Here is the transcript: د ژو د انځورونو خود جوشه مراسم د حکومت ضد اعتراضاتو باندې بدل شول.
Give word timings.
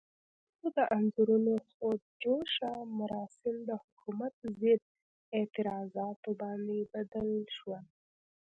د 0.03 0.03
ژو 0.59 0.67
د 0.77 0.79
انځورونو 0.97 1.53
خود 1.69 1.99
جوشه 2.21 2.71
مراسم 2.99 3.55
د 3.69 3.71
حکومت 3.83 4.33
ضد 4.59 4.81
اعتراضاتو 5.37 6.29
باندې 6.41 6.77
بدل 6.93 7.29
شول. 7.55 7.83